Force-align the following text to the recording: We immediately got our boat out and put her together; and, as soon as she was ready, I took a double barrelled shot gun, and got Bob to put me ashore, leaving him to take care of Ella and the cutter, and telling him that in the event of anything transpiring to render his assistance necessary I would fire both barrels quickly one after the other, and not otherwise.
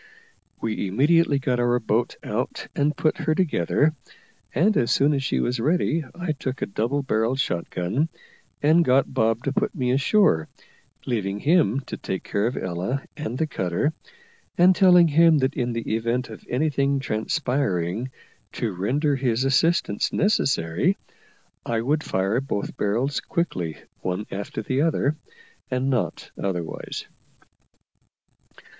We 0.59 0.87
immediately 0.87 1.37
got 1.37 1.59
our 1.59 1.79
boat 1.79 2.15
out 2.23 2.65
and 2.75 2.97
put 2.97 3.17
her 3.19 3.35
together; 3.35 3.93
and, 4.51 4.75
as 4.75 4.89
soon 4.89 5.13
as 5.13 5.21
she 5.23 5.39
was 5.39 5.59
ready, 5.59 6.03
I 6.15 6.31
took 6.31 6.59
a 6.59 6.65
double 6.65 7.03
barrelled 7.03 7.39
shot 7.39 7.69
gun, 7.69 8.09
and 8.63 8.83
got 8.83 9.13
Bob 9.13 9.43
to 9.43 9.53
put 9.53 9.75
me 9.75 9.91
ashore, 9.91 10.47
leaving 11.05 11.37
him 11.41 11.81
to 11.81 11.97
take 11.97 12.23
care 12.23 12.47
of 12.47 12.57
Ella 12.57 13.03
and 13.15 13.37
the 13.37 13.45
cutter, 13.45 13.93
and 14.57 14.75
telling 14.75 15.07
him 15.09 15.37
that 15.37 15.53
in 15.53 15.73
the 15.73 15.87
event 15.95 16.31
of 16.31 16.43
anything 16.49 16.99
transpiring 16.99 18.09
to 18.53 18.73
render 18.73 19.15
his 19.17 19.43
assistance 19.43 20.11
necessary 20.11 20.97
I 21.63 21.79
would 21.79 22.03
fire 22.03 22.41
both 22.41 22.75
barrels 22.75 23.19
quickly 23.19 23.77
one 23.99 24.25
after 24.31 24.63
the 24.63 24.81
other, 24.81 25.15
and 25.69 25.91
not 25.91 26.31
otherwise. 26.41 27.05